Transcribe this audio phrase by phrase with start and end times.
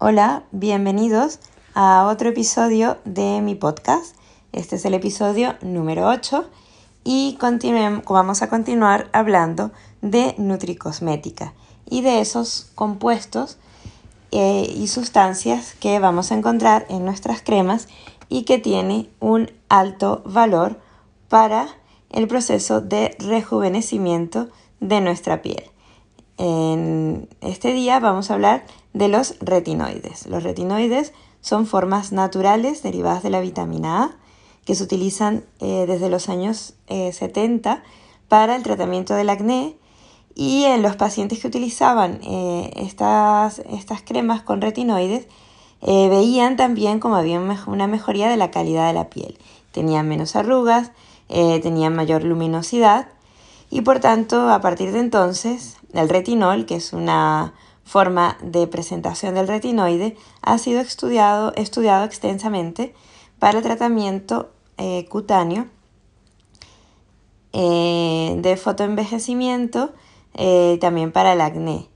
[0.00, 1.40] Hola, bienvenidos
[1.74, 4.14] a otro episodio de mi podcast.
[4.52, 6.48] Este es el episodio número 8
[7.02, 7.36] y
[8.06, 11.52] vamos a continuar hablando de nutricosmética
[11.84, 13.58] y de esos compuestos
[14.30, 17.88] eh, y sustancias que vamos a encontrar en nuestras cremas
[18.28, 20.78] y que tiene un alto valor
[21.28, 21.66] para
[22.10, 25.64] el proceso de rejuvenecimiento de nuestra piel.
[26.38, 30.28] En este día vamos a hablar de los retinoides.
[30.28, 34.16] Los retinoides son formas naturales derivadas de la vitamina A
[34.64, 37.78] que se utilizan eh, desde los años 70 eh,
[38.28, 39.76] para el tratamiento del acné
[40.34, 45.26] y en los pacientes que utilizaban eh, estas, estas, cremas con retinoides
[45.80, 49.38] veían también como había una mejoría de la calidad de la piel.
[49.72, 50.90] Tenían menos arrugas,
[51.28, 53.06] tenían mayor luminosidad
[53.70, 57.54] y por tanto a partir de entonces el retinol, que es una
[57.88, 62.94] forma de presentación del retinoide ha sido estudiado, extensamente
[63.38, 65.68] para el tratamiento eh, cutáneo
[67.54, 69.94] eh, de fotoenvejecimiento,
[70.34, 71.88] eh, también para el acné.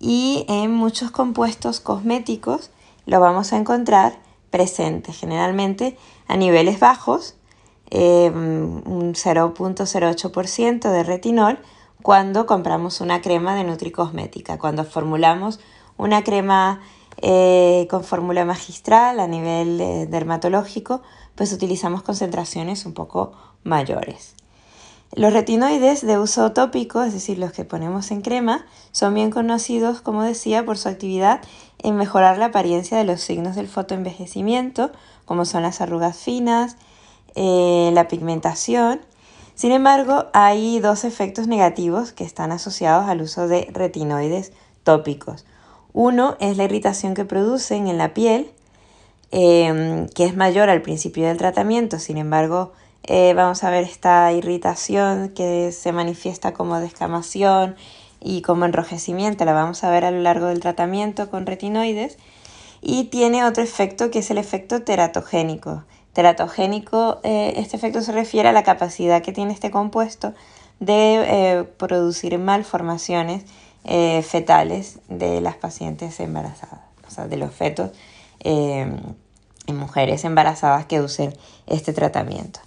[0.00, 2.70] Y en muchos compuestos cosméticos
[3.06, 4.18] lo vamos a encontrar
[4.50, 7.36] presente, generalmente a niveles bajos,
[7.92, 11.58] un 0.08% de retinol
[12.02, 15.60] cuando compramos una crema de nutricosmética, cuando formulamos
[15.96, 16.80] una crema
[17.22, 21.02] eh, con fórmula magistral a nivel eh, dermatológico,
[21.34, 24.34] pues utilizamos concentraciones un poco mayores.
[25.12, 30.00] Los retinoides de uso tópico, es decir, los que ponemos en crema, son bien conocidos,
[30.00, 31.40] como decía, por su actividad
[31.78, 34.92] en mejorar la apariencia de los signos del fotoenvejecimiento,
[35.24, 36.76] como son las arrugas finas,
[37.34, 39.00] eh, la pigmentación
[39.60, 45.44] sin embargo, hay dos efectos negativos que están asociados al uso de retinoides tópicos.
[45.92, 48.50] Uno es la irritación que producen en la piel,
[49.30, 51.98] em, que es mayor al principio del tratamiento.
[51.98, 52.72] Sin embargo,
[53.02, 57.76] eh, vamos a ver esta irritación que se manifiesta como descamación
[58.18, 59.44] y como enrojecimiento.
[59.44, 62.16] La vamos a ver a lo largo del tratamiento con retinoides.
[62.80, 68.48] Y tiene otro efecto que es el efecto teratogénico teratogénico, eh, este efecto se refiere
[68.48, 70.34] a la capacidad que tiene este compuesto
[70.80, 73.44] de eh, producir malformaciones
[73.84, 77.90] eh, fetales de las pacientes embarazadas, o sea, de los fetos
[78.42, 79.14] en
[79.68, 82.60] mujeres embarazadas que usen este tratamiento.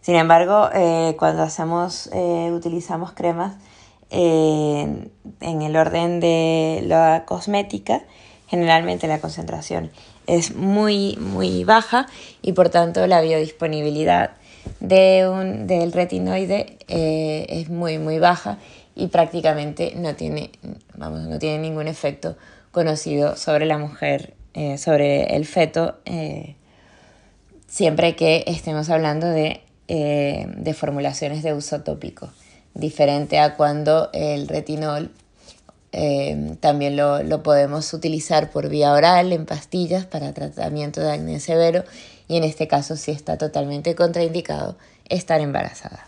[0.00, 0.68] Sin embargo,
[1.16, 2.10] cuando hacemos,
[2.50, 3.54] utilizamos cremas
[4.10, 8.02] en el orden de la cosmética,
[8.52, 9.90] generalmente la concentración
[10.26, 12.06] es muy, muy baja
[12.42, 14.32] y por tanto la biodisponibilidad
[14.78, 18.58] de un, del retinoide eh, es muy, muy baja
[18.94, 20.50] y prácticamente no tiene,
[20.94, 22.36] vamos, no tiene ningún efecto
[22.72, 26.54] conocido sobre la mujer, eh, sobre el feto, eh,
[27.66, 32.28] siempre que estemos hablando de, de formulaciones de uso tópico,
[32.74, 35.10] diferente a cuando el retinol
[35.92, 41.84] eh, también lo, podemos utilizar por vía oral en pastillas para tratamiento de acné severo
[42.28, 44.76] y en este caso sí está totalmente contraindicado
[45.10, 46.06] estar embarazada.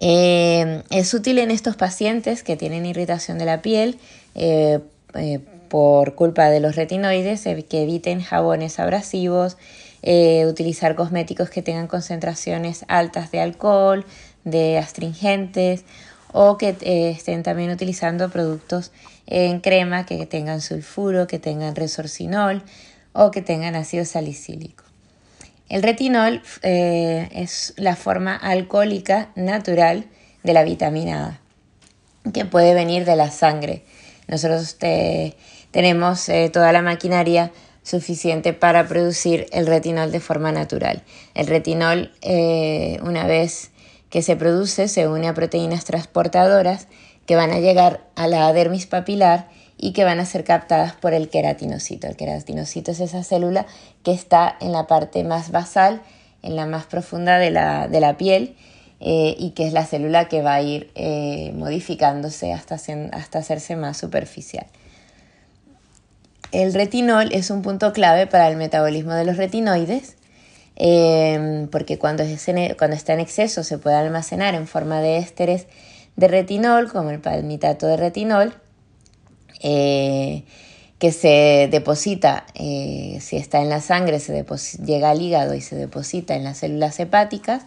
[0.00, 3.98] Eh, es útil en estos pacientes que tienen irritación de la piel
[4.34, 4.80] eh,
[5.68, 9.56] por culpa de los retinoides, que eviten jabones abrasivos,
[10.02, 14.04] utilizar cosméticos que tengan concentraciones altas de alcohol,
[14.44, 15.84] de astringentes
[16.32, 18.92] o que eh, estén también utilizando productos
[19.26, 22.62] en crema que tengan sulfuro, que tengan resorcinol
[23.12, 24.84] o que tengan ácido salicílico.
[25.68, 30.06] El retinol eh, es la forma alcohólica natural
[30.42, 31.40] de la vitamina
[32.24, 33.84] A, que puede venir de la sangre.
[34.26, 34.76] Nosotros
[35.70, 37.52] tenemos eh, toda la maquinaria
[37.82, 41.02] suficiente para producir el retinol de forma natural.
[41.34, 42.12] El retinol,
[43.02, 43.69] una vez
[44.10, 46.88] que se produce se une a proteínas transportadoras
[47.26, 49.48] que van a llegar a la dermis papilar
[49.78, 52.06] y que van a ser captadas por el queratinocito.
[52.06, 53.66] El queratinocito es esa célula
[54.02, 56.02] que está en la parte más basal,
[56.42, 58.56] en la más profunda de la, piel
[58.98, 63.76] eh, y que es la célula que va a ir eh, modificándose hasta, hasta hacerse
[63.76, 64.66] más superficial.
[66.52, 70.16] El retinol es un punto clave para el metabolismo de los retinoides
[70.76, 72.24] Em, porque cuando,
[72.78, 75.66] cuando está en exceso se puede almacenar en forma de ésteres
[76.16, 78.54] de retinol, como el palmitato de retinol,
[79.62, 80.44] eh,
[80.98, 84.44] que se deposita, eh, si está en la sangre, se
[84.84, 87.62] llega al hígado y se deposita en las células hepáticas,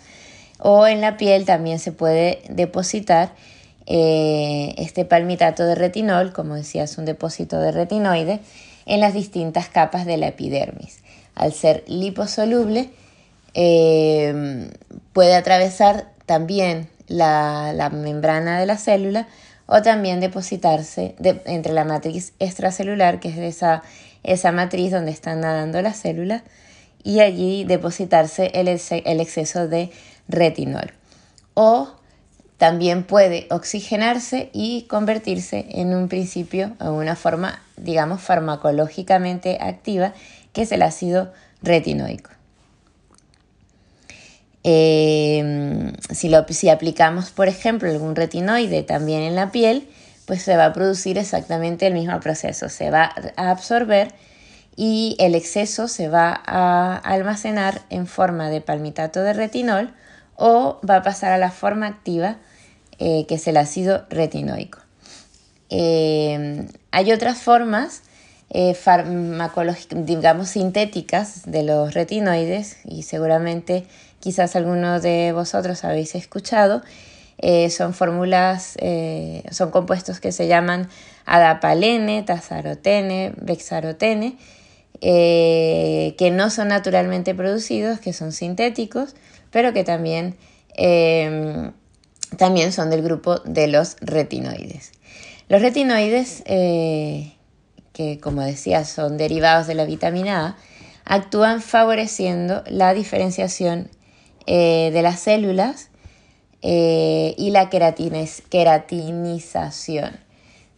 [0.59, 3.33] o en la piel también se puede depositar
[3.85, 8.39] este palmitato de retinol, como decía, es un depósito de retinoide,
[8.85, 11.02] en las distintas capas de la epidermis.
[11.35, 12.89] Al ser liposoluble,
[15.13, 19.27] puede atravesar también la, membrana de la célula
[19.65, 21.15] o también depositarse
[21.45, 23.83] entre la matriz extracelular, que es esa,
[24.23, 26.43] esa matriz donde están nadando las células,
[27.03, 29.91] y allí depositarse el, el exceso de
[30.27, 30.93] retinol.
[31.53, 31.91] O
[32.57, 40.13] también puede oxigenarse y convertirse en un principio, en una forma, digamos, farmacológicamente activa,
[40.53, 42.29] que es el ácido retinoico.
[44.63, 49.89] Em, si, aplicamos, por ejemplo, algún retinoide también en la piel,
[50.25, 52.69] pues se va a producir exactamente el mismo proceso.
[52.69, 54.13] Se va a absorber
[54.75, 59.93] y el exceso se va a almacenar en forma de palmitato de retinol
[60.35, 62.37] o va a pasar a la forma activa
[62.99, 64.79] eh, que es el ácido retinoico.
[65.69, 68.03] Em, hay otras formas
[68.55, 73.85] eh, farmacológicas, digamos, sintéticas de los retinoides y seguramente
[74.19, 76.83] quizás algunos de vosotros habéis escuchado,
[77.39, 80.87] eh, son fórmulas, eh, son compuestos que se llaman
[81.25, 84.37] adapalene, tazarotene, bexarotene,
[85.01, 89.15] que no son naturalmente producidos, que son sintéticos,
[89.49, 90.35] pero que también,
[92.37, 94.91] también son del grupo de los retinoides.
[95.49, 96.43] Los retinoides,
[97.93, 100.57] que como decía son derivados de la vitamina A,
[101.05, 103.89] actúan favoreciendo la diferenciación
[104.47, 105.89] eh, de las células
[106.61, 110.19] eh, y la queratinización.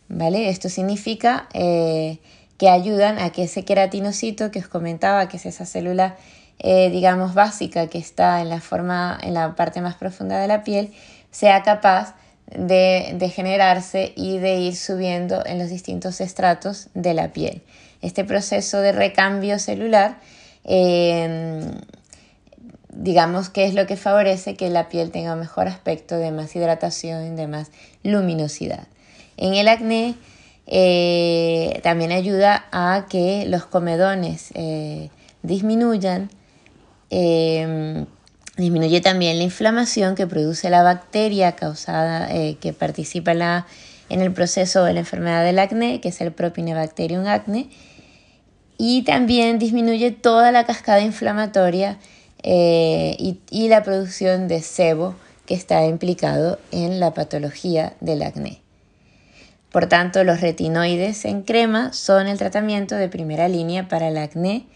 [0.07, 0.50] ¿vale?
[0.50, 2.19] Esto significa eh,
[2.57, 6.15] que ayudan a que ese queratinocito que os comentaba, que es esa célula,
[6.57, 10.94] digamos, básica que está en la, forma, en la parte más profunda de la piel,
[11.29, 12.15] sea capaz
[12.47, 17.62] de, de, generarse y de ir subiendo en los distintos estratos de la piel.
[18.01, 20.18] Este proceso de recambio celular
[22.95, 26.56] digamos que es lo que favorece que la piel tenga un mejor aspecto, de más
[26.56, 27.71] hidratación, de más
[28.03, 28.88] luminosidad.
[29.38, 30.15] En el acné
[30.65, 35.09] eh, también ayuda a que los comedones eh,
[35.44, 36.30] disminuyan.
[38.57, 43.67] Disminuye también la inflamación que produce la bacteria causada, eh, que participa en, la,
[44.09, 47.69] en el proceso de la enfermedad del acné, que es el Propinebacterium acne.
[48.77, 51.97] Y también disminuye toda la cascada inflamatoria
[52.47, 53.15] eh,
[53.49, 55.15] y, la producción de sebo
[55.47, 58.61] que está implicado en la patología del acné.
[59.71, 64.67] Por tanto, los retinoides en crema son el tratamiento de primera línea para el acné,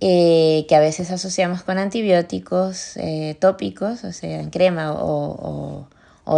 [0.00, 5.88] eh, que a veces asociamos con antibióticos eh, tópicos, o sea, en crema o,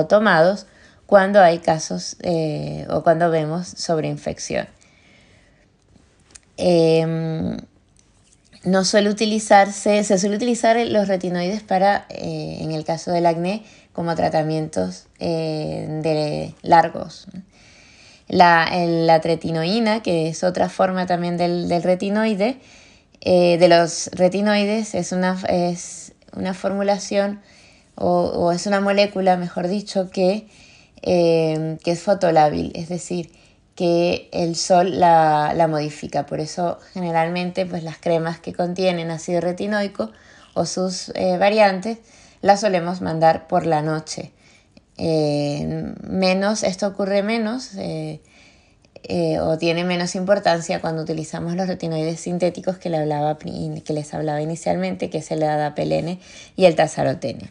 [0.09, 0.67] tomados,
[1.07, 2.17] cuando hay casos
[2.89, 4.69] o cuando vemos sobreinfección.
[6.59, 7.57] Em,
[8.65, 13.63] no suele utilizarse, se suele utilizar los retinoides para, eh, en el caso del acné,
[13.93, 17.29] como tratamientos eh, de largos.
[18.29, 22.59] La, la, tretinoína, que es otra forma también del, retinoide,
[23.20, 27.41] eh, de los retinoides, es una, es una formulación
[27.94, 30.47] o, es una molécula, mejor dicho, que,
[31.03, 33.31] que es fotolábil, es decir,
[33.79, 36.26] que el sol la, modifica.
[36.26, 40.11] Por eso generalmente pues, las cremas que contienen ácido retinoico
[40.54, 41.99] o sus eh, variantes
[42.40, 44.33] las solemos mandar por la noche.
[44.97, 47.76] Eh, menos, esto ocurre menos
[49.05, 55.19] eh, o tiene menos importancia cuando utilizamos los retinoides sintéticos que, les hablaba inicialmente, que
[55.19, 56.19] es el adapelene
[56.57, 57.50] y el tazarotene.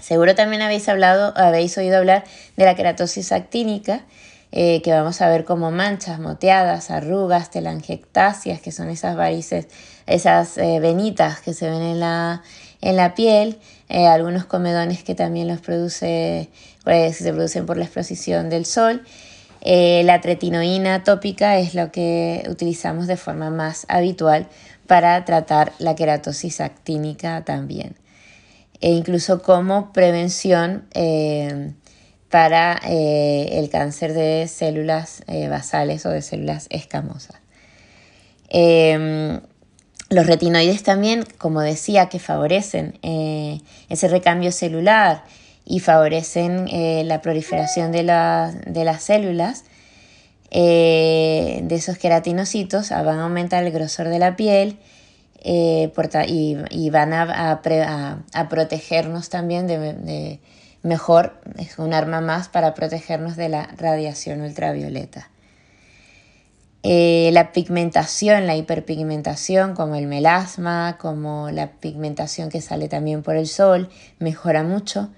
[0.00, 2.24] Seguro también habéis, hablado, habéis oído hablar
[2.56, 4.04] de la queratosis actínica,
[4.52, 9.68] eh, que vamos a ver como manchas, moteadas, arrugas, telangiectasias, que son esas varices,
[10.06, 12.42] esas eh, venitas que se ven en la,
[12.82, 16.50] en la piel, algunos comedones que también los produce,
[16.84, 19.02] se producen por la exposición del sol.
[19.66, 24.48] La tretinoína tópica es lo que utilizamos de forma más habitual
[24.86, 27.96] para tratar la queratosis actínica también.
[28.80, 30.86] E incluso como prevención
[32.30, 37.36] para eh, el cáncer de células eh, basales o de células escamosas.
[38.48, 39.40] Em,
[40.10, 45.24] los retinoides también, como decía, que favorecen eh, ese recambio celular
[45.66, 46.66] y favorecen
[47.06, 48.04] la proliferación de,
[48.66, 49.64] de, las células,
[50.50, 54.78] de esos queratinocitos, ah, van a aumentar el grosor de la piel
[55.44, 55.90] y,
[56.70, 57.60] y, van a,
[58.48, 60.40] protegernos también de
[60.86, 65.28] mejor es un arma más para protegernos de la radiación ultravioleta.
[66.82, 73.36] Eh, la pigmentación, la hiperpigmentación, como el melasma, como la pigmentación que sale también por
[73.36, 75.10] el sol, mejora mucho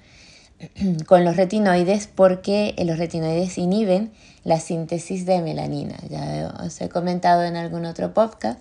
[1.06, 4.10] con los retinoides porque los retinoides inhiben
[4.44, 5.96] la síntesis de melanina.
[6.08, 8.60] Ya os he comentado en algún otro podcast,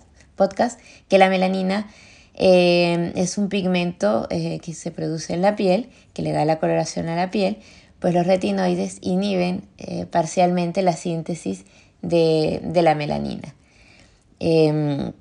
[1.08, 1.88] que la melanina
[2.34, 6.58] eh, es un pigmento eh, que se produce en la piel, que le da la
[6.58, 7.58] coloración a la piel,
[7.98, 9.64] pues los retinoides inhiben
[10.12, 11.64] parcialmente la síntesis
[12.00, 13.54] de, la melanina.
[14.38, 15.12] Em,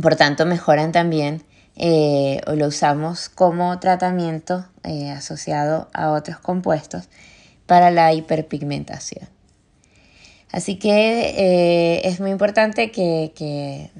[0.00, 1.42] por tanto, mejoran también
[1.80, 7.08] eh, o lo usamos como tratamiento eh, asociado a otros compuestos
[7.66, 9.28] para la hiperpigmentación.
[10.50, 13.90] Así que eh, es muy importante que, que,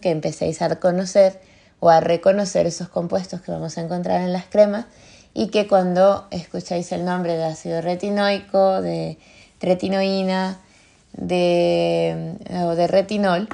[0.00, 1.40] que empecéis a conocer
[1.80, 4.86] o a reconocer esos compuestos que vamos a encontrar en las cremas
[5.34, 9.18] y que cuando escucháis el nombre de ácido retinoico, de
[9.60, 10.58] retinoína,
[11.14, 13.48] de, o de retinol,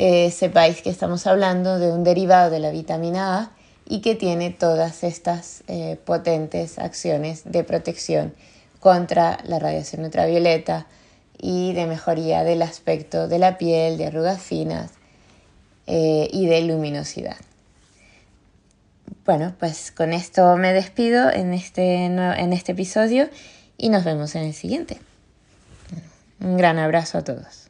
[0.00, 3.50] eh, sepáis que estamos hablando de un derivado de la vitamina A
[3.84, 8.32] y que tiene todas estas eh, potentes acciones de protección
[8.78, 10.86] contra la radiación ultravioleta
[11.36, 14.92] y de mejoría del aspecto de la piel, de arrugas finas
[15.88, 17.36] eh, y de luminosidad.
[19.24, 23.28] Bueno, pues con esto me despido en este, en este episodio
[23.76, 24.98] y nos vemos en el siguiente.
[26.40, 27.67] Un gran abrazo a todos.